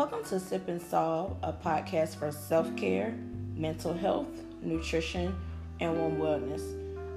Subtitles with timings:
[0.00, 3.14] Welcome to Sip and Solve, a podcast for self care,
[3.54, 4.28] mental health,
[4.62, 5.36] nutrition,
[5.78, 6.62] and wellness.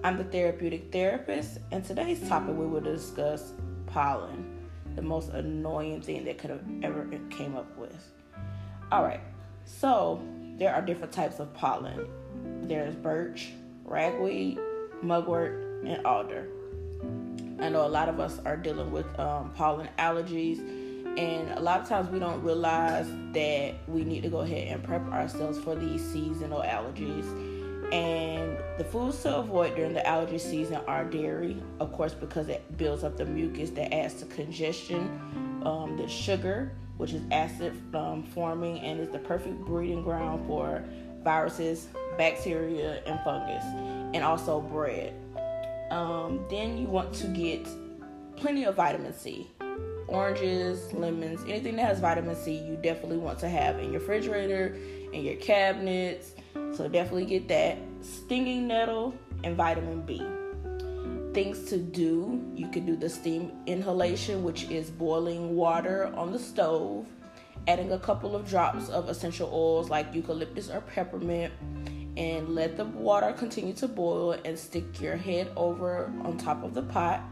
[0.03, 3.53] I'm the therapeutic therapist, and today's topic we will discuss
[3.85, 8.11] pollen, the most annoying thing that could have ever came up with.
[8.91, 9.21] All right,
[9.63, 10.21] so
[10.57, 12.09] there are different types of pollen.
[12.63, 13.53] There's birch,
[13.85, 14.59] ragweed,
[15.01, 16.49] mugwort, and alder.
[17.61, 20.82] I know a lot of us are dealing with um, pollen allergies,
[21.17, 24.83] and a lot of times we don't realize that we need to go ahead and
[24.83, 27.27] prep ourselves for these seasonal allergies.
[27.93, 32.77] And the foods to avoid during the allergy season are dairy, of course, because it
[32.77, 35.61] builds up the mucus that adds to congestion.
[35.63, 40.83] Um, the sugar, which is acid um, forming and is the perfect breeding ground for
[41.23, 43.63] viruses, bacteria, and fungus,
[44.15, 45.13] and also bread.
[45.91, 47.67] Um, then you want to get
[48.35, 49.47] plenty of vitamin C.
[50.13, 54.77] Oranges, lemons, anything that has vitamin C, you definitely want to have in your refrigerator,
[55.11, 56.33] in your cabinets.
[56.53, 57.79] So definitely get that.
[58.01, 60.21] Stinging nettle and vitamin B.
[61.33, 66.37] Things to do you can do the steam inhalation, which is boiling water on the
[66.37, 67.07] stove,
[67.67, 71.51] adding a couple of drops of essential oils like eucalyptus or peppermint
[72.17, 76.75] and let the water continue to boil and stick your head over on top of
[76.75, 77.23] the pot.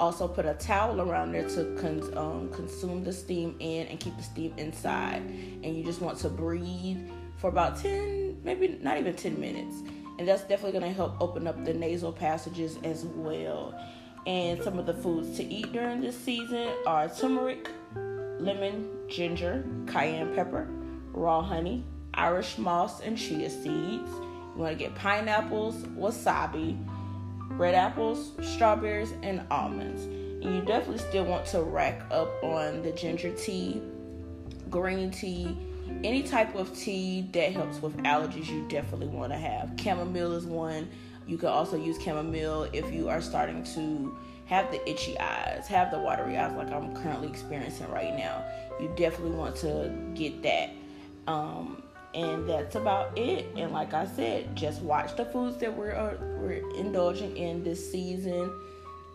[0.00, 4.16] Also, put a towel around there to con- um, consume the steam in and keep
[4.16, 5.20] the steam inside.
[5.62, 6.96] And you just want to breathe
[7.36, 9.76] for about 10, maybe not even 10 minutes.
[10.18, 13.78] And that's definitely going to help open up the nasal passages as well.
[14.26, 20.34] And some of the foods to eat during this season are turmeric, lemon, ginger, cayenne
[20.34, 20.66] pepper,
[21.12, 24.10] raw honey, Irish moss, and chia seeds.
[24.10, 26.78] You want to get pineapples, wasabi,
[27.50, 30.04] red apples, strawberries, and almonds.
[30.04, 33.82] And you definitely still want to rack up on the ginger tea,
[34.70, 35.56] green tea,
[36.02, 38.48] any type of tea that helps with allergies.
[38.48, 39.72] You definitely want to have.
[39.78, 40.88] Chamomile is one.
[41.26, 44.16] You can also use chamomile if you are starting to
[44.46, 48.44] have the itchy eyes, have the watery eyes like I'm currently experiencing right now.
[48.80, 50.70] You definitely want to get that.
[51.28, 51.82] Um,
[52.14, 53.46] and that's about it.
[53.56, 57.90] And like I said, just watch the foods that we're uh, we're indulging in this
[57.90, 58.52] season.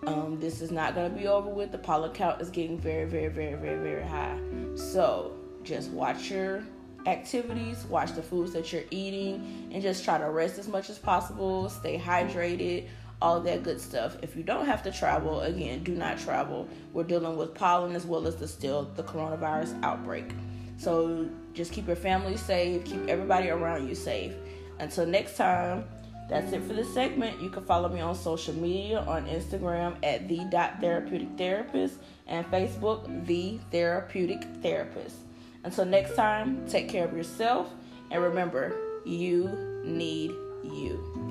[0.08, 1.72] Um, this is not going to be over with.
[1.72, 4.38] The pollen count is getting very, very, very, very, very high.
[4.76, 6.64] So just watch your
[7.08, 11.00] activities, watch the foods that you're eating, and just try to rest as much as
[11.00, 11.70] possible.
[11.70, 12.88] Stay hydrated.
[13.22, 14.18] All that good stuff.
[14.22, 16.68] If you don't have to travel, again, do not travel.
[16.94, 20.32] We're dealing with pollen as well as the still the coronavirus outbreak.
[20.78, 24.34] So just keep your family safe, keep everybody around you safe.
[24.80, 25.86] Until next time,
[26.28, 27.40] that's it for this segment.
[27.42, 30.40] You can follow me on social media on Instagram at the
[30.82, 31.96] therapeutic therapist
[32.28, 35.18] and Facebook the therapeutic therapist.
[35.64, 37.72] Until next time, take care of yourself
[38.12, 38.76] and remember,
[39.06, 40.32] you need
[40.64, 41.25] you.